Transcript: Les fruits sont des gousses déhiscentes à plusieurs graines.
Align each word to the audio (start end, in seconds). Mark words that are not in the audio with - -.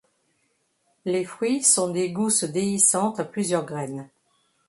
Les 1.05 1.23
fruits 1.23 1.61
sont 1.61 1.91
des 1.91 2.11
gousses 2.11 2.43
déhiscentes 2.45 3.19
à 3.19 3.23
plusieurs 3.23 3.67
graines. 3.67 4.09